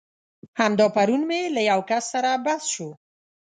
[0.59, 2.89] همدا پرون مې له يو کس سره بحث شو.